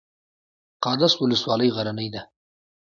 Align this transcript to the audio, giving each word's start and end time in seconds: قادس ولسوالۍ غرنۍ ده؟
قادس 0.83 1.13
ولسوالۍ 1.21 1.69
غرنۍ 1.75 2.07
ده؟ 2.13 2.21